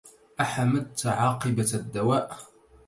[0.41, 2.37] أحمدت عاقبة الدواء